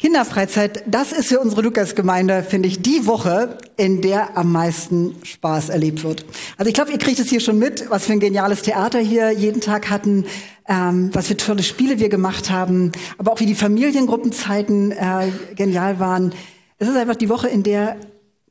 Kinderfreizeit, 0.00 0.82
das 0.86 1.12
ist 1.12 1.28
für 1.28 1.40
unsere 1.40 1.62
Lukas-Gemeinde, 1.62 2.42
finde 2.42 2.68
ich, 2.68 2.82
die 2.82 3.06
Woche, 3.06 3.58
in 3.76 4.00
der 4.00 4.36
am 4.36 4.50
meisten 4.50 5.14
Spaß 5.22 5.68
erlebt 5.68 6.04
wird. 6.04 6.24
Also 6.56 6.68
ich 6.68 6.74
glaube, 6.74 6.90
ihr 6.90 6.98
kriegt 6.98 7.20
es 7.20 7.28
hier 7.28 7.40
schon 7.40 7.58
mit, 7.58 7.88
was 7.90 8.06
für 8.06 8.14
ein 8.14 8.20
geniales 8.20 8.62
Theater 8.62 8.98
hier 8.98 9.30
jeden 9.30 9.60
Tag 9.60 9.88
hatten, 9.88 10.24
ähm, 10.66 11.10
was 11.12 11.28
für 11.28 11.36
tolle 11.36 11.62
Spiele 11.62 12.00
wir 12.00 12.08
gemacht 12.08 12.50
haben, 12.50 12.92
aber 13.18 13.32
auch 13.32 13.40
wie 13.40 13.46
die 13.46 13.54
Familiengruppenzeiten 13.54 14.92
äh, 14.92 15.28
genial 15.54 16.00
waren. 16.00 16.34
Es 16.78 16.88
ist 16.88 16.96
einfach 16.96 17.16
die 17.16 17.28
Woche, 17.28 17.48
in 17.48 17.62
der 17.62 17.96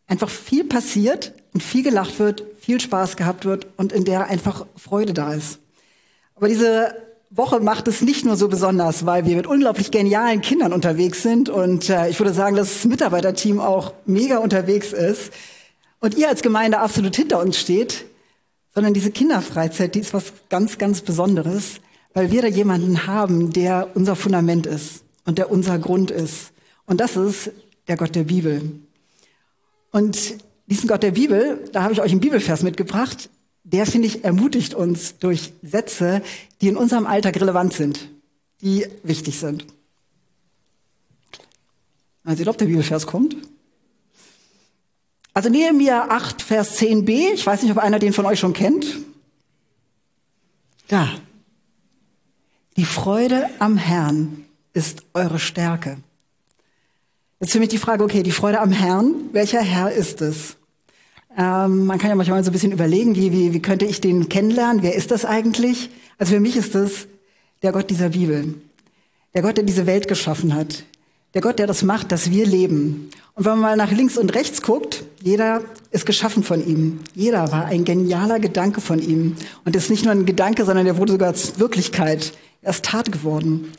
einfach 0.07 0.30
viel 0.30 0.64
passiert 0.66 1.34
und 1.54 1.62
viel 1.62 1.84
gelacht 1.84 2.20
wird, 2.20 2.44
viel 2.62 2.80
Spaß 2.80 3.18
gehabt 3.18 3.46
wird 3.46 3.68
und 3.76 3.91
in 3.91 4.05
der 4.05 4.28
einfach 4.28 4.66
Freude 4.76 5.14
da 5.14 5.34
ist. 5.34 5.60
Aber 6.40 6.48
diese 6.48 6.95
Woche 7.30 7.59
macht 7.59 7.90
es 7.90 8.02
nicht 8.02 8.23
nur 8.23 8.38
so 8.38 8.48
besonders, 8.48 9.05
weil 9.05 9.26
wir 9.26 9.36
mit 9.36 9.45
unglaublich 9.45 9.91
genialen 9.91 10.40
Kindern 10.40 10.72
unterwegs 10.72 11.22
sind 11.22 11.50
und 11.50 11.90
äh, 11.90 12.08
ich 12.08 12.18
würde 12.18 12.32
sagen, 12.32 12.55
dass 12.55 12.76
das 12.76 12.86
Mitarbeiterteam 12.86 13.59
auch 13.59 13.91
mega 14.05 14.38
unterwegs 14.38 14.94
ist 14.94 15.34
und 15.99 16.16
ihr 16.16 16.30
als 16.30 16.41
Gemeinde 16.41 16.80
absolut 16.80 17.13
hinter 17.13 17.41
uns 17.41 17.60
steht, 17.60 18.05
sondern 18.73 18.94
diese 18.94 19.12
Kinderfreizeit, 19.12 19.96
die 19.96 19.99
ist 19.99 20.13
was 20.13 20.32
ganz, 20.48 20.77
ganz 20.77 21.02
Besonderes, 21.02 21.82
weil 22.13 22.32
wir 22.32 22.41
da 22.41 22.48
jemanden 22.48 23.05
haben, 23.05 23.52
der 23.52 23.90
unser 23.96 24.16
Fundament 24.16 24.66
ist 24.66 25.04
und 25.26 25.40
der 25.40 25.52
unser 25.52 25.77
Grund 25.77 26.12
ist. 26.12 26.54
Und 26.85 27.02
das 27.02 27.18
ist 27.18 27.52
der 27.90 27.98
Gott 27.98 28.16
der 28.16 28.24
Bibel. 28.24 28.80
Und 29.91 30.38
diesen 30.68 30.88
Gott 30.88 31.04
der 31.04 31.12
Bibel, 31.12 31.66
da 31.74 31.84
habe 31.84 31.91
ich 31.91 32.02
euch 32.02 32.12
einen 32.12 32.21
Bibelvers 32.21 32.63
mitgebracht, 32.63 33.30
der, 33.63 33.86
finde 33.86 34.08
ich, 34.08 34.23
ermutigt 34.23 34.73
uns 34.73 35.18
durch 35.20 35.54
Sätze, 35.62 36.22
die 36.62 36.68
in 36.68 36.77
unserem 36.77 37.05
Alltag 37.05 37.40
relevant 37.40 37.73
sind, 37.73 38.09
die 38.62 38.88
wichtig 39.04 39.40
sind. 39.40 39.65
Also, 42.24 42.41
ich 42.41 42.46
glaube, 42.46 42.57
der 42.57 42.65
Bibelvers 42.65 43.07
kommt. 43.07 43.35
Also 45.34 45.49
Nehemiah 45.49 46.07
8, 46.10 46.41
Vers 46.41 46.77
10b, 46.80 47.34
ich 47.34 47.46
weiß 47.46 47.62
nicht, 47.62 47.71
ob 47.71 47.77
einer 47.77 47.99
den 47.99 48.12
von 48.12 48.26
euch 48.26 48.40
schon 48.40 48.52
kennt. 48.52 48.98
Da. 50.90 51.10
Die 52.76 52.84
Freude 52.84 53.49
am 53.60 53.77
Herrn 53.77 54.46
ist 54.74 55.04
eure 55.13 55.40
Stärke. 55.40 55.98
Jetzt 57.40 57.54
für 57.54 57.60
mich 57.60 57.70
die 57.70 57.77
Frage, 57.77 58.04
okay, 58.04 58.21
die 58.21 58.32
Freude 58.32 58.60
am 58.60 58.71
Herrn, 58.71 59.30
welcher 59.32 59.62
Herr 59.62 59.91
ist 59.91 60.21
es? 60.21 60.57
Ähm, 61.40 61.85
man 61.85 61.98
kann 61.99 62.09
ja 62.09 62.15
manchmal 62.15 62.43
so 62.43 62.49
ein 62.49 62.54
bisschen 62.54 62.73
überlegen, 62.73 63.15
wie, 63.15 63.32
wie, 63.32 63.54
wie 63.54 63.62
könnte 63.62 63.85
ich 63.85 64.01
den 64.01 64.28
kennenlernen? 64.28 64.84
Wer 64.84 64.95
ist 64.95 65.09
das 65.09 65.23
eigentlich? 65.23 65.90
Also 66.18 66.34
für 66.34 66.41
mich 66.41 66.57
ist 66.57 66.75
das 66.75 67.07
der 67.62 67.72
Gott 67.72 67.90
dieser 67.90 68.09
Bibel. 68.09 68.56
Der 69.34 69.41
Gott, 69.41 69.56
der 69.56 69.63
diese 69.63 69.85
Welt 69.85 70.09
geschaffen 70.09 70.53
hat. 70.53 70.84
Der 71.34 71.41
Gott, 71.41 71.57
der 71.57 71.68
das 71.68 71.81
macht, 71.81 72.12
dass 72.12 72.31
wir 72.31 72.46
leben. 72.46 73.09
Und 73.35 73.46
wenn 73.46 73.53
man 73.53 73.62
mal 73.62 73.78
nach 73.78 73.91
links 73.91 74.18
und 74.18 74.35
rechts 74.35 74.62
guckt, 74.62 75.06
jeder 75.22 75.62
ist 75.91 76.06
geschaffen 76.06 76.44
von 76.44 76.66
ihm. 76.66 77.00
Jeder 77.16 77.50
war 77.53 77.66
ein 77.68 77.85
genialer 77.85 78.41
Gedanke 78.41 78.81
von 78.81 79.00
ihm. 79.00 79.38
Und 79.63 79.78
ist 79.78 79.90
nicht 79.90 80.03
nur 80.03 80.12
ein 80.12 80.25
Gedanke, 80.25 80.66
sondern 80.66 80.85
der 80.85 80.97
wurde 80.97 81.13
sogar 81.13 81.35
zur 81.35 81.57
Wirklichkeit. 81.59 82.34
Er 82.62 82.72
ist 82.72 82.84
Tat 82.84 83.13
geworden. 83.13 83.72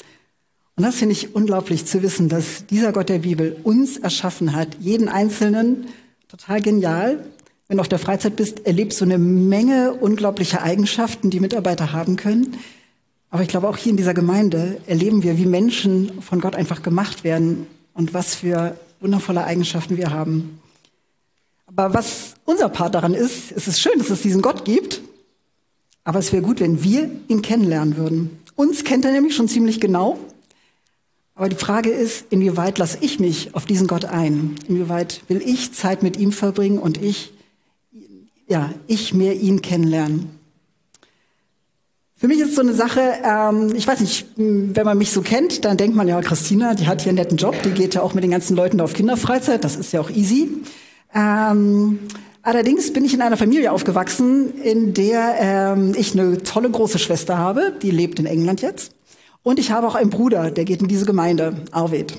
Und 0.77 0.85
das 0.85 0.95
finde 0.95 1.13
ich 1.13 1.35
unglaublich 1.35 1.85
zu 1.85 2.03
wissen, 2.03 2.31
dass 2.31 2.65
dieser 2.71 2.93
Gott 2.93 3.11
der 3.11 3.19
Bibel 3.19 3.59
uns 3.65 3.99
erschaffen 3.99 4.55
hat, 4.55 4.79
jeden 4.81 5.11
Einzelnen, 5.11 5.89
total 6.29 6.63
genial, 6.63 7.23
wenn 7.71 7.77
du 7.77 7.83
auf 7.83 7.89
der 7.89 8.01
Freizeit 8.01 8.35
bist, 8.35 8.67
erlebst 8.67 9.01
du 9.01 9.05
eine 9.05 9.17
Menge 9.17 9.95
unglaublicher 9.95 10.61
Eigenschaften, 10.61 11.31
die 11.31 11.39
Mitarbeiter 11.39 11.93
haben 11.93 12.17
können. 12.17 12.57
Aber 13.31 13.45
ich 13.45 13.49
glaube, 13.49 13.69
auch 13.69 13.77
hier 13.77 13.91
in 13.91 13.97
dieser 13.97 14.13
Gemeinde 14.13 14.81
erleben 14.89 15.23
wir, 15.23 15.39
wie 15.39 15.47
Menschen 15.47 16.21
von 16.21 16.41
Gott 16.41 16.57
einfach 16.57 16.83
gemacht 16.83 17.23
werden 17.23 17.69
und 17.95 18.13
was 18.13 18.35
für 18.35 18.77
wundervolle 18.99 19.45
Eigenschaften 19.45 19.97
wir 19.97 20.11
haben. 20.11 20.59
Aber 21.69 21.95
was 21.95 22.35
unser 22.45 22.69
Part 22.71 22.97
daran 22.97 23.15
ist, 23.15 23.53
es 23.53 23.69
ist 23.69 23.81
schön, 23.81 23.99
dass 23.99 24.11
es 24.11 24.23
diesen 24.23 24.43
Gott 24.43 24.65
gibt, 24.65 25.01
aber 26.03 26.19
es 26.19 26.33
wäre 26.33 26.43
gut, 26.43 26.59
wenn 26.59 26.83
wir 26.83 27.09
ihn 27.29 27.41
kennenlernen 27.41 27.97
würden. 27.97 28.41
Uns 28.57 28.83
kennt 28.83 29.05
er 29.05 29.13
nämlich 29.13 29.37
schon 29.37 29.47
ziemlich 29.47 29.81
genau. 29.81 30.19
Aber 31.37 31.49
die 31.49 31.55
Frage 31.55 31.91
ist, 31.91 32.25
inwieweit 32.31 32.79
lasse 32.79 32.99
ich 33.01 33.21
mich 33.21 33.55
auf 33.55 33.65
diesen 33.65 33.87
Gott 33.87 34.07
ein? 34.07 34.57
Inwieweit 34.67 35.23
will 35.29 35.41
ich 35.41 35.73
Zeit 35.73 36.03
mit 36.03 36.17
ihm 36.17 36.33
verbringen 36.33 36.81
und 36.81 37.01
ich 37.01 37.33
ja, 38.51 38.71
ich 38.89 39.15
mehr 39.15 39.35
ihn 39.35 39.63
kennenlernen. 39.63 40.29
Für 42.17 42.29
mich 42.29 42.41
ist 42.41 42.55
so 42.55 42.61
eine 42.61 42.75
Sache, 42.75 43.01
ähm, 43.25 43.73
ich 43.75 43.87
weiß 43.87 44.01
nicht, 44.01 44.27
wenn 44.37 44.85
man 44.85 44.99
mich 44.99 45.11
so 45.11 45.23
kennt, 45.23 45.65
dann 45.65 45.79
denkt 45.79 45.97
man 45.97 46.07
ja, 46.07 46.21
Christina, 46.21 46.75
die 46.75 46.87
hat 46.87 47.01
hier 47.01 47.11
einen 47.11 47.19
netten 47.19 47.39
Job, 47.39 47.55
die 47.63 47.71
geht 47.71 47.95
ja 47.95 48.03
auch 48.03 48.13
mit 48.13 48.25
den 48.25 48.31
ganzen 48.31 48.57
Leuten 48.57 48.81
auf 48.81 48.93
Kinderfreizeit, 48.93 49.65
das 49.65 49.77
ist 49.77 49.93
ja 49.93 50.01
auch 50.01 50.11
easy. 50.11 50.51
Ähm, 51.15 52.01
allerdings 52.43 52.93
bin 52.93 53.05
ich 53.05 53.15
in 53.15 53.23
einer 53.23 53.39
Familie 53.39 53.73
aufgewachsen, 53.73 54.61
in 54.61 54.93
der 54.93 55.37
ähm, 55.39 55.95
ich 55.97 56.13
eine 56.13 56.43
tolle 56.43 56.71
große 56.71 56.99
Schwester 56.99 57.39
habe, 57.39 57.73
die 57.81 57.91
lebt 57.91 58.19
in 58.19 58.27
England 58.27 58.61
jetzt. 58.61 58.93
Und 59.43 59.59
ich 59.59 59.71
habe 59.71 59.87
auch 59.87 59.95
einen 59.95 60.11
Bruder, 60.11 60.51
der 60.51 60.65
geht 60.67 60.83
in 60.83 60.89
diese 60.89 61.07
Gemeinde, 61.07 61.55
Arvid. 61.71 62.19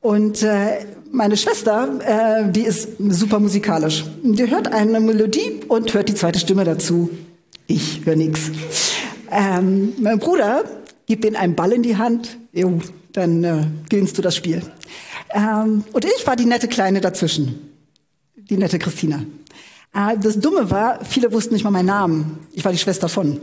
Und 0.00 0.42
äh, 0.42 0.86
meine 1.12 1.36
Schwester, 1.36 1.98
äh, 2.04 2.50
die 2.50 2.62
ist 2.62 2.88
super 2.98 3.38
musikalisch. 3.38 4.04
Die 4.22 4.50
hört 4.50 4.72
eine 4.72 5.00
Melodie 5.00 5.60
und 5.68 5.92
hört 5.92 6.08
die 6.08 6.14
zweite 6.14 6.38
Stimme 6.38 6.64
dazu. 6.64 7.10
Ich 7.66 8.04
höre 8.04 8.16
nichts. 8.16 8.50
Ähm, 9.30 9.92
mein 9.98 10.18
Bruder 10.18 10.64
gibt 11.06 11.24
ihnen 11.24 11.36
einen 11.36 11.54
Ball 11.54 11.72
in 11.72 11.82
die 11.82 11.96
Hand. 11.96 12.38
Jo, 12.52 12.80
dann 13.12 13.44
äh, 13.44 13.64
gewinnst 13.88 14.16
du 14.16 14.22
das 14.22 14.36
Spiel. 14.36 14.62
Ähm, 15.32 15.84
und 15.92 16.04
ich 16.04 16.26
war 16.26 16.36
die 16.36 16.46
nette 16.46 16.68
Kleine 16.68 17.00
dazwischen. 17.00 17.70
Die 18.34 18.56
nette 18.56 18.78
Christina. 18.78 19.22
Äh, 19.94 20.16
das 20.18 20.38
Dumme 20.38 20.70
war, 20.70 21.04
viele 21.04 21.32
wussten 21.32 21.54
nicht 21.54 21.64
mal 21.64 21.70
meinen 21.70 21.86
Namen. 21.86 22.38
Ich 22.52 22.64
war 22.64 22.72
die 22.72 22.78
Schwester 22.78 23.08
von. 23.08 23.38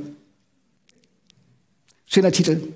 Schöner 2.10 2.32
Titel. 2.32 2.70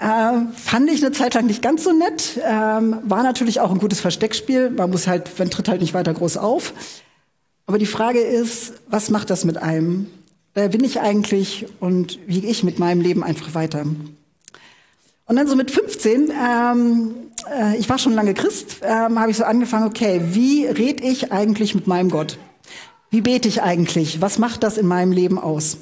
Äh, 0.00 0.52
fand 0.56 0.90
ich 0.90 1.00
eine 1.00 1.12
Zeit 1.12 1.34
lang 1.34 1.46
nicht 1.46 1.62
ganz 1.62 1.84
so 1.84 1.92
nett. 1.92 2.40
Ähm, 2.44 2.98
war 3.04 3.22
natürlich 3.22 3.60
auch 3.60 3.70
ein 3.70 3.78
gutes 3.78 4.00
Versteckspiel. 4.00 4.70
Man 4.70 4.90
muss 4.90 5.06
halt, 5.06 5.38
man 5.38 5.48
tritt 5.48 5.68
halt 5.68 5.80
nicht 5.80 5.94
weiter 5.94 6.12
groß 6.12 6.36
auf. 6.38 6.74
Aber 7.66 7.78
die 7.78 7.86
Frage 7.86 8.18
ist, 8.18 8.72
was 8.88 9.10
macht 9.10 9.30
das 9.30 9.44
mit 9.44 9.58
einem? 9.58 10.08
Wer 10.54 10.68
bin 10.70 10.82
ich 10.82 11.00
eigentlich 11.00 11.66
und 11.78 12.18
wie 12.26 12.40
gehe 12.40 12.50
ich 12.50 12.64
mit 12.64 12.80
meinem 12.80 13.00
Leben 13.00 13.22
einfach 13.22 13.54
weiter? 13.54 13.86
Und 15.26 15.36
dann 15.36 15.46
so 15.46 15.54
mit 15.54 15.70
15, 15.70 16.30
ähm, 16.30 17.14
äh, 17.50 17.76
ich 17.76 17.88
war 17.88 17.98
schon 17.98 18.12
lange 18.12 18.34
Christ, 18.34 18.80
ähm, 18.82 19.20
habe 19.20 19.30
ich 19.30 19.36
so 19.36 19.44
angefangen, 19.44 19.86
okay, 19.86 20.20
wie 20.32 20.66
red 20.66 21.00
ich 21.00 21.30
eigentlich 21.32 21.76
mit 21.76 21.86
meinem 21.86 22.10
Gott? 22.10 22.38
Wie 23.08 23.20
bete 23.20 23.48
ich 23.48 23.62
eigentlich? 23.62 24.20
Was 24.20 24.38
macht 24.38 24.64
das 24.64 24.78
in 24.78 24.86
meinem 24.86 25.12
Leben 25.12 25.38
aus? 25.38 25.78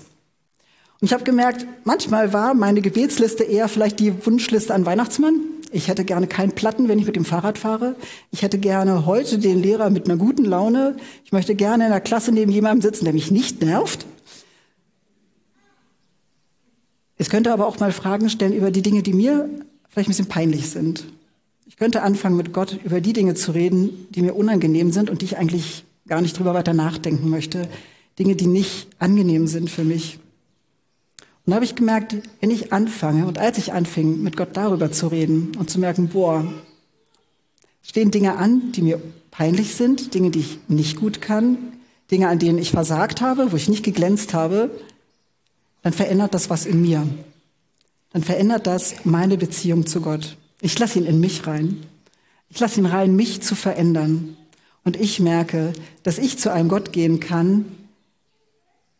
Und 1.03 1.07
ich 1.07 1.13
habe 1.13 1.25
gemerkt, 1.25 1.67
manchmal 1.83 2.33
war 2.33 2.55
meine 2.55 2.81
Gebetsliste 2.81 3.43
eher 3.43 3.67
vielleicht 3.67 3.99
die 3.99 4.25
Wunschliste 4.25 4.73
an 4.73 4.87
Weihnachtsmann. 4.87 5.41
Ich 5.73 5.89
hätte 5.89 6.05
gerne 6.05 6.29
keinen 6.29 6.53
Platten, 6.53 6.87
wenn 6.87 7.01
ich 7.01 7.07
mit 7.07 7.17
dem 7.17 7.25
Fahrrad 7.25 7.59
fahre. 7.59 7.97
Ich 8.31 8.43
hätte 8.43 8.57
gerne 8.57 9.05
heute 9.05 9.41
den 9.41 9.61
Lehrer 9.61 9.91
mit 9.91 10.09
einer 10.09 10.17
guten 10.17 10.45
Laune. 10.45 10.97
Ich 11.25 11.33
möchte 11.33 11.57
gerne 11.57 11.87
in 11.87 11.91
der 11.91 12.01
Klasse 12.01 12.31
neben 12.31 12.53
jemandem 12.53 12.83
sitzen, 12.83 13.05
der 13.05 13.15
mich 13.15 13.33
nicht 13.33 13.61
nervt. 13.63 14.07
Es 17.19 17.29
könnte 17.31 17.53
aber 17.53 17.67
auch 17.67 17.81
mal 17.81 17.91
Fragen 17.91 18.31
stellen 18.31 18.53
über 18.53 18.71
die 18.71 18.83
Dinge, 18.83 19.03
die 19.03 19.13
mir 19.13 19.51
vielleicht 19.89 20.09
ein 20.09 20.13
bisschen 20.13 20.29
peinlich 20.29 20.71
sind. 20.71 21.05
Ich 21.67 21.79
könnte 21.79 22.03
anfangen, 22.03 22.37
mit 22.37 22.53
Gott 22.53 22.79
über 22.84 23.01
die 23.01 23.13
Dinge 23.13 23.34
zu 23.34 23.51
reden, 23.51 24.07
die 24.11 24.23
mir 24.23 24.37
unangenehm 24.37 24.93
sind 24.93 25.11
und 25.11 25.23
die 25.23 25.25
ich 25.27 25.37
eigentlich 25.37 25.83
gar 26.07 26.21
nicht 26.21 26.39
drüber 26.39 26.55
weiter 26.55 26.75
nachdenken 26.75 27.29
möchte. 27.29 27.67
Dinge, 28.21 28.37
die 28.37 28.47
nicht 28.47 28.87
angenehm 29.01 29.49
sind 29.49 29.69
für 29.69 29.83
mich. 29.83 30.21
Und 31.44 31.50
da 31.50 31.56
habe 31.56 31.65
ich 31.65 31.74
gemerkt, 31.74 32.16
wenn 32.41 32.50
ich 32.50 32.72
anfange 32.72 33.27
und 33.27 33.39
als 33.39 33.59
ich 33.59 33.72
anfing, 33.72 34.22
mit 34.22 34.36
Gott 34.36 34.50
darüber 34.53 34.92
zu 34.92 35.09
reden 35.09 35.53
und 35.59 35.71
zu 35.71 35.80
merken, 35.80 36.09
boah, 36.09 36.47
stehen 37.83 38.12
Dinge 38.12 38.36
an, 38.36 38.72
die 38.72 38.83
mir 38.83 39.03
peinlich 39.33 39.74
sind, 39.74 40.15
Dinge, 40.15 40.30
die 40.30 40.41
ich 40.41 40.59
nicht 40.68 40.97
gut 40.97 41.21
kann, 41.21 41.59
Dinge, 42.12 42.28
an 42.28 42.39
denen 42.39 42.59
ich 42.59 42.71
versagt 42.71 43.21
habe, 43.21 43.50
wo 43.50 43.56
ich 43.56 43.68
nicht 43.68 43.83
geglänzt 43.83 44.34
habe, 44.34 44.71
dann 45.83 45.92
verändert 45.92 46.34
das 46.34 46.48
was 46.48 46.65
in 46.65 46.80
mir. 46.80 47.09
Dann 48.12 48.22
verändert 48.22 48.66
das 48.66 49.04
meine 49.04 49.36
Beziehung 49.36 49.86
zu 49.86 50.00
Gott. 50.00 50.36
Ich 50.60 50.78
lasse 50.78 50.98
ihn 50.98 51.06
in 51.06 51.18
mich 51.18 51.47
rein. 51.47 51.83
Ich 52.50 52.60
lasse 52.60 52.78
ihn 52.78 52.86
rein, 52.86 53.16
mich 53.16 53.41
zu 53.41 53.54
verändern. 53.54 54.36
Und 54.84 55.00
ich 55.00 55.18
merke, 55.18 55.72
dass 56.03 56.18
ich 56.18 56.38
zu 56.38 56.53
einem 56.53 56.68
Gott 56.68 56.92
gehen 56.92 57.18
kann, 57.18 57.65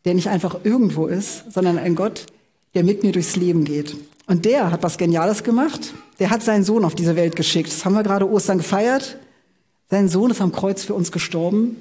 der 0.05 0.15
nicht 0.15 0.29
einfach 0.29 0.65
irgendwo 0.65 1.07
ist, 1.07 1.53
sondern 1.53 1.79
ein 1.79 1.95
Gott, 1.95 2.27
der 2.75 2.85
mit 2.85 3.03
mir 3.03 3.13
durchs 3.13 3.37
Leben 3.37 3.65
geht. 3.65 3.97
Und 4.27 4.45
der 4.45 4.71
hat 4.71 4.83
was 4.83 4.99
Geniales 4.99 5.45
gemacht. 5.45 5.93
Der 6.19 6.31
hat 6.31 6.43
seinen 6.43 6.65
Sohn 6.65 6.85
auf 6.85 6.95
diese 6.95 7.17
Welt 7.17 7.37
geschickt. 7.37 7.71
Das 7.71 7.85
haben 7.85 7.95
wir 7.95 8.03
gerade 8.03 8.29
Ostern 8.29 8.59
gefeiert. 8.59 9.19
Sein 9.91 10.09
Sohn 10.09 10.31
ist 10.31 10.41
am 10.41 10.53
Kreuz 10.53 10.85
für 10.85 10.95
uns 10.95 11.13
gestorben. 11.13 11.77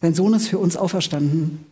Sein 0.00 0.14
Sohn 0.14 0.34
ist 0.34 0.48
für 0.48 0.58
uns 0.58 0.76
auferstanden. 0.76 1.66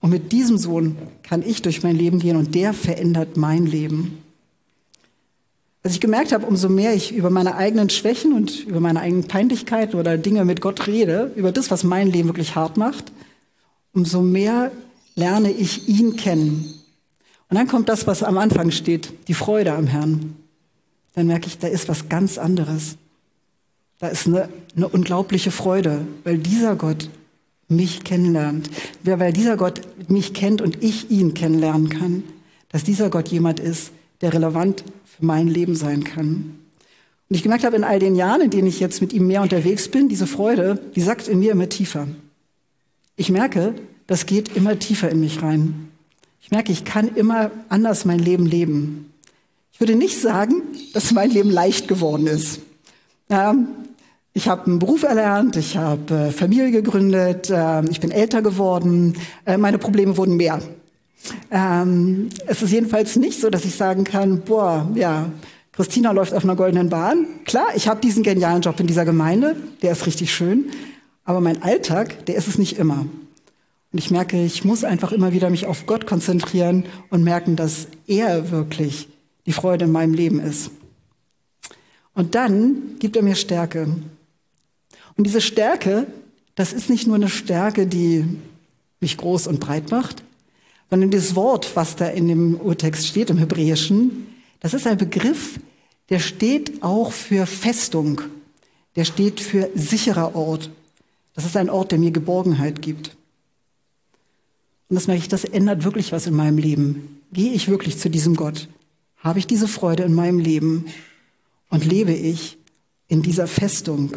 Und 0.00 0.10
mit 0.10 0.32
diesem 0.32 0.58
Sohn 0.58 0.96
kann 1.22 1.42
ich 1.42 1.62
durch 1.62 1.82
mein 1.82 1.96
Leben 1.96 2.18
gehen 2.18 2.36
und 2.36 2.54
der 2.54 2.74
verändert 2.74 3.36
mein 3.36 3.66
Leben. 3.66 4.18
Als 5.84 5.94
ich 5.94 6.00
gemerkt 6.00 6.32
habe, 6.32 6.46
umso 6.46 6.68
mehr 6.68 6.94
ich 6.94 7.12
über 7.12 7.30
meine 7.30 7.56
eigenen 7.56 7.88
Schwächen 7.88 8.32
und 8.32 8.64
über 8.66 8.80
meine 8.80 9.00
eigenen 9.00 9.26
Peinlichkeiten 9.26 9.98
oder 9.98 10.18
Dinge 10.18 10.44
mit 10.44 10.60
Gott 10.60 10.86
rede, 10.86 11.32
über 11.34 11.52
das, 11.52 11.70
was 11.70 11.84
mein 11.84 12.08
Leben 12.10 12.28
wirklich 12.28 12.54
hart 12.54 12.76
macht, 12.76 13.12
umso 13.92 14.22
mehr 14.22 14.70
lerne 15.14 15.50
ich 15.50 15.88
ihn 15.88 16.16
kennen. 16.16 16.81
Und 17.52 17.58
dann 17.58 17.68
kommt 17.68 17.90
das, 17.90 18.06
was 18.06 18.22
am 18.22 18.38
Anfang 18.38 18.70
steht, 18.70 19.12
die 19.28 19.34
Freude 19.34 19.74
am 19.74 19.86
Herrn. 19.86 20.36
Dann 21.12 21.26
merke 21.26 21.48
ich, 21.48 21.58
da 21.58 21.68
ist 21.68 21.86
was 21.86 22.08
ganz 22.08 22.38
anderes. 22.38 22.96
Da 23.98 24.08
ist 24.08 24.26
eine, 24.26 24.48
eine 24.74 24.88
unglaubliche 24.88 25.50
Freude, 25.50 26.06
weil 26.24 26.38
dieser 26.38 26.76
Gott 26.76 27.10
mich 27.68 28.04
kennenlernt, 28.04 28.70
weil 29.04 29.34
dieser 29.34 29.58
Gott 29.58 29.82
mich 30.08 30.32
kennt 30.32 30.62
und 30.62 30.82
ich 30.82 31.10
ihn 31.10 31.34
kennenlernen 31.34 31.90
kann, 31.90 32.24
dass 32.70 32.84
dieser 32.84 33.10
Gott 33.10 33.28
jemand 33.28 33.60
ist, 33.60 33.90
der 34.22 34.32
relevant 34.32 34.82
für 35.04 35.26
mein 35.26 35.46
Leben 35.46 35.74
sein 35.74 36.04
kann. 36.04 36.58
Und 37.28 37.36
ich 37.36 37.42
gemerkt 37.42 37.64
habe 37.64 37.76
in 37.76 37.84
all 37.84 37.98
den 37.98 38.16
Jahren, 38.16 38.40
in 38.40 38.50
denen 38.50 38.66
ich 38.66 38.80
jetzt 38.80 39.02
mit 39.02 39.12
ihm 39.12 39.26
mehr 39.26 39.42
unterwegs 39.42 39.88
bin, 39.88 40.08
diese 40.08 40.26
Freude, 40.26 40.80
die 40.94 41.02
sackt 41.02 41.28
in 41.28 41.40
mir 41.40 41.52
immer 41.52 41.68
tiefer. 41.68 42.08
Ich 43.16 43.28
merke, 43.28 43.74
das 44.06 44.24
geht 44.24 44.56
immer 44.56 44.78
tiefer 44.78 45.10
in 45.10 45.20
mich 45.20 45.42
rein. 45.42 45.91
Ich 46.42 46.50
merke, 46.50 46.72
ich 46.72 46.84
kann 46.84 47.14
immer 47.14 47.52
anders 47.68 48.04
mein 48.04 48.18
Leben 48.18 48.46
leben. 48.46 49.12
Ich 49.72 49.78
würde 49.78 49.94
nicht 49.94 50.20
sagen, 50.20 50.62
dass 50.92 51.12
mein 51.12 51.30
Leben 51.30 51.50
leicht 51.50 51.86
geworden 51.86 52.26
ist. 52.26 52.60
Ähm, 53.30 53.68
ich 54.34 54.48
habe 54.48 54.66
einen 54.66 54.80
Beruf 54.80 55.04
erlernt, 55.04 55.56
ich 55.56 55.76
habe 55.76 56.14
äh, 56.14 56.30
Familie 56.32 56.72
gegründet, 56.72 57.48
äh, 57.48 57.84
ich 57.88 58.00
bin 58.00 58.10
älter 58.10 58.42
geworden, 58.42 59.14
äh, 59.46 59.56
meine 59.56 59.78
Probleme 59.78 60.16
wurden 60.16 60.36
mehr. 60.36 60.60
Ähm, 61.50 62.28
es 62.46 62.60
ist 62.60 62.72
jedenfalls 62.72 63.14
nicht 63.16 63.40
so, 63.40 63.48
dass 63.48 63.64
ich 63.64 63.76
sagen 63.76 64.02
kann, 64.02 64.40
boah, 64.40 64.90
ja, 64.94 65.30
Christina 65.70 66.10
läuft 66.10 66.34
auf 66.34 66.42
einer 66.42 66.56
goldenen 66.56 66.88
Bahn. 66.88 67.26
Klar, 67.44 67.68
ich 67.76 67.86
habe 67.86 68.00
diesen 68.00 68.24
genialen 68.24 68.62
Job 68.62 68.80
in 68.80 68.88
dieser 68.88 69.04
Gemeinde, 69.04 69.54
der 69.80 69.92
ist 69.92 70.06
richtig 70.06 70.34
schön, 70.34 70.66
aber 71.24 71.40
mein 71.40 71.62
Alltag, 71.62 72.26
der 72.26 72.34
ist 72.34 72.48
es 72.48 72.58
nicht 72.58 72.78
immer. 72.78 73.06
Und 73.92 73.98
ich 73.98 74.10
merke, 74.10 74.42
ich 74.42 74.64
muss 74.64 74.84
einfach 74.84 75.12
immer 75.12 75.32
wieder 75.32 75.50
mich 75.50 75.66
auf 75.66 75.86
Gott 75.86 76.06
konzentrieren 76.06 76.86
und 77.10 77.22
merken, 77.22 77.56
dass 77.56 77.88
er 78.06 78.50
wirklich 78.50 79.08
die 79.44 79.52
Freude 79.52 79.84
in 79.84 79.92
meinem 79.92 80.14
Leben 80.14 80.40
ist. 80.40 80.70
Und 82.14 82.34
dann 82.34 82.96
gibt 82.98 83.16
er 83.16 83.22
mir 83.22 83.34
Stärke. 83.34 83.88
Und 85.16 85.26
diese 85.26 85.40
Stärke, 85.40 86.06
das 86.54 86.72
ist 86.72 86.88
nicht 86.88 87.06
nur 87.06 87.16
eine 87.16 87.28
Stärke, 87.28 87.86
die 87.86 88.24
mich 89.00 89.16
groß 89.18 89.46
und 89.46 89.60
breit 89.60 89.90
macht, 89.90 90.22
sondern 90.88 91.10
dieses 91.10 91.34
Wort, 91.34 91.74
was 91.74 91.96
da 91.96 92.06
in 92.06 92.28
dem 92.28 92.60
Urtext 92.60 93.06
steht, 93.06 93.30
im 93.30 93.38
Hebräischen, 93.38 94.26
das 94.60 94.74
ist 94.74 94.86
ein 94.86 94.98
Begriff, 94.98 95.58
der 96.08 96.18
steht 96.18 96.82
auch 96.82 97.12
für 97.12 97.46
Festung, 97.46 98.20
der 98.96 99.04
steht 99.04 99.40
für 99.40 99.70
sicherer 99.74 100.34
Ort. 100.34 100.70
Das 101.34 101.44
ist 101.44 101.56
ein 101.56 101.70
Ort, 101.70 101.92
der 101.92 101.98
mir 101.98 102.10
Geborgenheit 102.10 102.82
gibt. 102.82 103.16
Und 104.92 104.96
das 104.96 105.08
merke 105.08 105.22
ich, 105.22 105.28
das 105.28 105.44
ändert 105.44 105.82
wirklich 105.82 106.12
was 106.12 106.26
in 106.26 106.34
meinem 106.34 106.58
Leben. 106.58 107.22
Gehe 107.32 107.52
ich 107.52 107.68
wirklich 107.68 107.96
zu 107.96 108.10
diesem 108.10 108.36
Gott? 108.36 108.68
Habe 109.16 109.38
ich 109.38 109.48
diese 109.48 109.66
Freude 109.66 110.02
in 110.02 110.12
meinem 110.12 110.38
Leben? 110.38 110.84
Und 111.70 111.84
lebe 111.84 112.12
ich 112.12 112.58
in 113.08 113.22
dieser 113.22 113.48
Festung? 113.48 114.14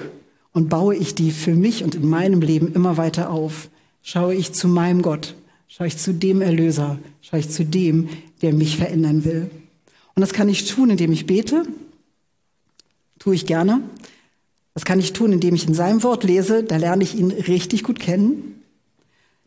und 0.56 0.70
baue 0.70 0.96
ich 0.96 1.14
die 1.16 1.32
für 1.32 1.54
mich 1.54 1.84
und 1.84 1.96
in 1.96 2.08
meinem 2.08 2.40
Leben 2.40 2.74
immer 2.74 2.96
weiter 2.96 3.30
auf. 3.30 3.70
Schaue 4.02 4.34
ich 4.34 4.54
zu 4.54 4.70
meinem 4.70 5.02
Gott, 5.02 5.36
schaue 5.68 5.88
ich 5.88 5.98
zu 5.98 6.14
dem 6.14 6.42
Erlöser, 6.42 6.98
schaue 7.22 7.42
ich 7.42 7.50
zu 7.50 7.66
dem, 7.66 8.08
der 8.42 8.54
mich 8.54 8.78
verändern 8.78 9.26
will. 9.26 9.52
Und 10.16 10.22
das 10.22 10.32
kann 10.32 10.48
ich 10.48 10.66
tun, 10.72 10.90
indem 10.90 11.12
ich 11.12 11.26
bete, 11.26 11.68
tue 13.20 13.36
ich 13.36 13.46
gerne. 13.46 13.82
Das 14.74 14.86
kann 14.86 14.98
ich 14.98 15.12
tun, 15.12 15.34
indem 15.34 15.56
ich 15.56 15.68
in 15.68 15.74
seinem 15.74 16.04
Wort 16.04 16.24
lese, 16.24 16.64
da 16.64 16.78
lerne 16.78 17.04
ich 17.04 17.16
ihn 17.16 17.32
richtig 17.32 17.84
gut 17.84 18.00
kennen. 18.00 18.55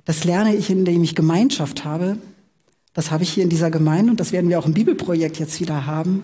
Das 0.09 0.25
lerne 0.25 0.57
ich, 0.57 0.71
indem 0.71 1.05
ich 1.05 1.15
Gemeinschaft 1.15 1.85
habe. 1.85 2.17
Das 2.95 3.11
habe 3.11 3.25
ich 3.25 3.31
hier 3.31 3.43
in 3.45 3.51
dieser 3.51 3.71
Gemeinde 3.71 4.11
und 4.11 4.19
das 4.19 4.33
werden 4.33 4.49
wir 4.49 4.59
auch 4.59 4.65
im 4.65 4.73
Bibelprojekt 4.73 5.39
jetzt 5.39 5.61
wieder 5.61 5.85
haben. 5.85 6.23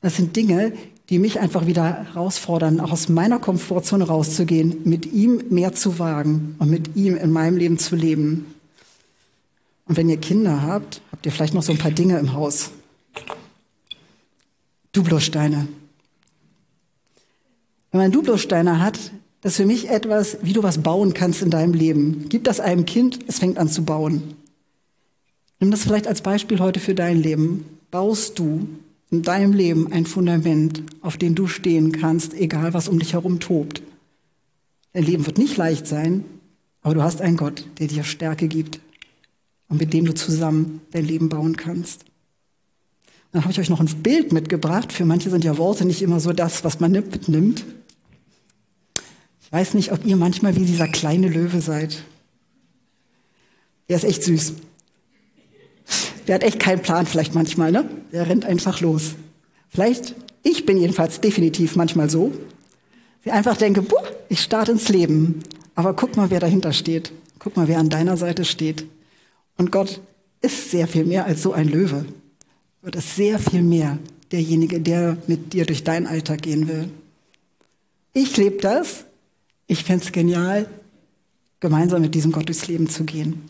Das 0.00 0.14
sind 0.14 0.36
Dinge, 0.36 0.72
die 1.08 1.18
mich 1.18 1.40
einfach 1.40 1.66
wieder 1.66 2.04
herausfordern, 2.04 2.78
auch 2.78 2.92
aus 2.92 3.08
meiner 3.08 3.40
Komfortzone 3.40 4.04
rauszugehen, 4.04 4.76
mit 4.84 5.12
ihm 5.12 5.42
mehr 5.50 5.72
zu 5.72 5.98
wagen 5.98 6.54
und 6.60 6.70
mit 6.70 6.94
ihm 6.94 7.16
in 7.16 7.32
meinem 7.32 7.56
Leben 7.56 7.78
zu 7.80 7.96
leben. 7.96 8.54
Und 9.86 9.96
wenn 9.96 10.08
ihr 10.08 10.18
Kinder 10.18 10.62
habt, 10.62 11.02
habt 11.10 11.26
ihr 11.26 11.32
vielleicht 11.32 11.54
noch 11.54 11.64
so 11.64 11.72
ein 11.72 11.78
paar 11.78 11.90
Dinge 11.90 12.16
im 12.20 12.32
Haus. 12.32 12.70
Dublosteine. 14.92 15.66
Wenn 17.90 18.00
man 18.02 18.12
Dublosteine 18.12 18.78
hat, 18.78 19.00
das 19.42 19.52
ist 19.52 19.56
für 19.56 19.66
mich 19.66 19.90
etwas, 19.90 20.38
wie 20.42 20.52
du 20.52 20.62
was 20.62 20.78
bauen 20.78 21.14
kannst 21.14 21.42
in 21.42 21.50
deinem 21.50 21.74
Leben. 21.74 22.26
Gib 22.28 22.44
das 22.44 22.60
einem 22.60 22.86
Kind, 22.86 23.18
es 23.26 23.40
fängt 23.40 23.58
an 23.58 23.68
zu 23.68 23.84
bauen. 23.84 24.34
Nimm 25.58 25.72
das 25.72 25.82
vielleicht 25.82 26.06
als 26.06 26.22
Beispiel 26.22 26.60
heute 26.60 26.78
für 26.78 26.94
dein 26.94 27.20
Leben. 27.20 27.64
Baust 27.90 28.38
du 28.38 28.68
in 29.10 29.22
deinem 29.22 29.52
Leben 29.52 29.92
ein 29.92 30.06
Fundament, 30.06 30.84
auf 31.00 31.16
dem 31.16 31.34
du 31.34 31.48
stehen 31.48 31.90
kannst, 31.90 32.34
egal 32.34 32.72
was 32.72 32.88
um 32.88 33.00
dich 33.00 33.14
herum 33.14 33.40
tobt. 33.40 33.82
Dein 34.92 35.04
Leben 35.04 35.26
wird 35.26 35.38
nicht 35.38 35.56
leicht 35.56 35.88
sein, 35.88 36.24
aber 36.80 36.94
du 36.94 37.02
hast 37.02 37.20
einen 37.20 37.36
Gott, 37.36 37.66
der 37.78 37.88
dir 37.88 38.04
Stärke 38.04 38.46
gibt 38.46 38.78
und 39.68 39.80
mit 39.80 39.92
dem 39.92 40.04
du 40.04 40.14
zusammen 40.14 40.82
dein 40.92 41.04
Leben 41.04 41.28
bauen 41.28 41.56
kannst. 41.56 42.04
Dann 43.32 43.42
habe 43.42 43.52
ich 43.52 43.58
euch 43.58 43.70
noch 43.70 43.80
ein 43.80 44.02
Bild 44.02 44.32
mitgebracht. 44.32 44.92
Für 44.92 45.04
manche 45.04 45.30
sind 45.30 45.42
ja 45.42 45.58
Worte 45.58 45.84
nicht 45.84 46.02
immer 46.02 46.20
so 46.20 46.32
das, 46.32 46.62
was 46.64 46.78
man 46.78 46.92
mitnimmt. 46.92 47.64
Weiß 49.52 49.74
nicht, 49.74 49.92
ob 49.92 50.04
ihr 50.06 50.16
manchmal 50.16 50.56
wie 50.56 50.64
dieser 50.64 50.88
kleine 50.88 51.28
Löwe 51.28 51.60
seid. 51.60 52.02
Der 53.88 53.96
ist 53.96 54.04
echt 54.04 54.24
süß. 54.24 54.54
Der 56.26 56.36
hat 56.36 56.42
echt 56.42 56.58
keinen 56.58 56.80
Plan 56.80 57.04
vielleicht 57.04 57.34
manchmal, 57.34 57.70
ne? 57.70 57.88
Der 58.12 58.28
rennt 58.28 58.46
einfach 58.46 58.80
los. 58.80 59.14
Vielleicht, 59.68 60.14
ich 60.42 60.64
bin 60.64 60.78
jedenfalls 60.78 61.20
definitiv 61.20 61.76
manchmal 61.76 62.08
so. 62.08 62.32
Ich 63.24 63.30
einfach 63.30 63.58
denke, 63.58 63.82
boah, 63.82 64.02
ich 64.30 64.40
starte 64.40 64.72
ins 64.72 64.88
Leben. 64.88 65.42
Aber 65.74 65.94
guck 65.94 66.16
mal, 66.16 66.30
wer 66.30 66.40
dahinter 66.40 66.72
steht. 66.72 67.12
Guck 67.38 67.54
mal, 67.58 67.68
wer 67.68 67.78
an 67.78 67.90
deiner 67.90 68.16
Seite 68.16 68.46
steht. 68.46 68.86
Und 69.58 69.70
Gott 69.70 70.00
ist 70.40 70.70
sehr 70.70 70.88
viel 70.88 71.04
mehr 71.04 71.26
als 71.26 71.42
so 71.42 71.52
ein 71.52 71.68
Löwe. 71.68 72.06
Gott 72.82 72.96
ist 72.96 73.16
sehr 73.16 73.38
viel 73.38 73.62
mehr 73.62 73.98
derjenige, 74.32 74.80
der 74.80 75.18
mit 75.26 75.52
dir 75.52 75.66
durch 75.66 75.84
deinen 75.84 76.06
Alltag 76.06 76.40
gehen 76.40 76.68
will. 76.68 76.88
Ich 78.14 78.38
lebe 78.38 78.56
das. 78.56 79.04
Ich 79.72 79.84
fände 79.84 80.04
es 80.04 80.12
genial, 80.12 80.68
gemeinsam 81.58 82.02
mit 82.02 82.14
diesem 82.14 82.30
Gott 82.30 82.46
durchs 82.46 82.68
Leben 82.68 82.90
zu 82.90 83.04
gehen. 83.04 83.48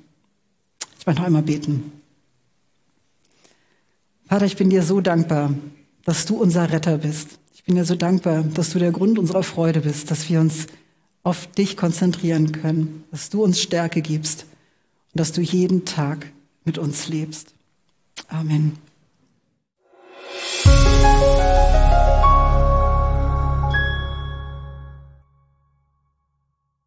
Ich 0.97 1.05
möchte 1.05 1.21
noch 1.21 1.27
einmal 1.27 1.43
beten. 1.43 1.91
Vater, 4.29 4.47
ich 4.47 4.57
bin 4.57 4.71
dir 4.71 4.85
so 4.85 5.01
dankbar, 5.01 5.53
dass 6.05 6.25
du 6.25 6.37
unser 6.37 6.71
Retter 6.71 6.99
bist. 6.99 7.41
Ich 7.57 7.65
bin 7.65 7.75
dir 7.75 7.85
so 7.85 7.97
dankbar, 7.97 8.45
dass 8.45 8.71
du 8.71 8.79
der 8.79 8.93
Grund 8.93 9.19
unserer 9.19 9.43
Freude 9.43 9.81
bist, 9.81 10.13
dass 10.13 10.31
wir 10.31 10.39
uns 10.39 10.69
auf 11.25 11.49
dich 11.49 11.77
konzentrieren 11.77 12.53
können, 12.53 13.03
dass 13.11 13.29
du 13.29 13.43
uns 13.43 13.61
Stärke 13.61 14.01
gibst 14.01 14.47
und 15.13 15.19
dass 15.19 15.33
du 15.33 15.41
jeden 15.41 15.85
Tag 15.87 16.31
mit 16.65 16.79
uns 16.79 17.09
lebst. 17.09 17.53
Amen. 18.29 18.79